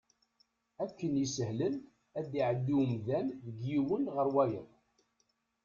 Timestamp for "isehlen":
1.25-1.75